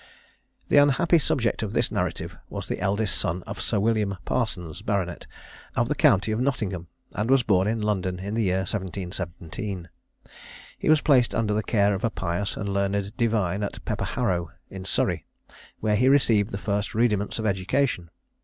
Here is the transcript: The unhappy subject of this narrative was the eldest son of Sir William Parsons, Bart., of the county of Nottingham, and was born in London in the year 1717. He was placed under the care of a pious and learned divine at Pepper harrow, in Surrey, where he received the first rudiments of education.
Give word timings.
The 0.69 0.77
unhappy 0.77 1.19
subject 1.19 1.61
of 1.61 1.73
this 1.73 1.91
narrative 1.91 2.35
was 2.49 2.67
the 2.67 2.79
eldest 2.79 3.15
son 3.15 3.43
of 3.43 3.61
Sir 3.61 3.79
William 3.79 4.17
Parsons, 4.25 4.81
Bart., 4.81 5.27
of 5.75 5.89
the 5.89 5.93
county 5.93 6.31
of 6.31 6.39
Nottingham, 6.41 6.87
and 7.11 7.29
was 7.29 7.43
born 7.43 7.67
in 7.67 7.81
London 7.81 8.17
in 8.17 8.33
the 8.33 8.41
year 8.41 8.61
1717. 8.65 9.89
He 10.79 10.89
was 10.89 11.01
placed 11.01 11.35
under 11.35 11.53
the 11.53 11.61
care 11.61 11.93
of 11.93 12.03
a 12.03 12.09
pious 12.09 12.57
and 12.57 12.69
learned 12.69 13.15
divine 13.15 13.61
at 13.61 13.85
Pepper 13.85 14.05
harrow, 14.05 14.49
in 14.71 14.85
Surrey, 14.85 15.27
where 15.81 15.95
he 15.95 16.09
received 16.09 16.49
the 16.49 16.57
first 16.57 16.95
rudiments 16.95 17.37
of 17.37 17.45
education. 17.45 18.09